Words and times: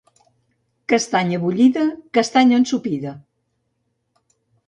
Castanya 0.93 1.39
bullida, 1.43 1.83
castanya 2.19 2.59
ensopida. 2.61 3.13